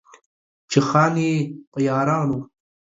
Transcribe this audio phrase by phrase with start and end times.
[0.71, 1.33] چې خان يې،
[1.71, 2.39] په يارانو